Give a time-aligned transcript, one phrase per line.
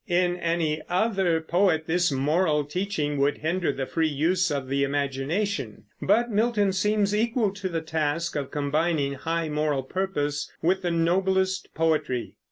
[0.09, 5.83] In any other poet this moral teaching would hinder the free use of the imagination;
[6.01, 11.69] but Milton seems equal to the task of combining high moral purpose with the noblest
[11.75, 12.33] poetry.